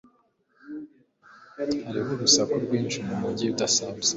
[1.55, 4.09] Hariho urusaku rwinshi mumujyi usanzwe.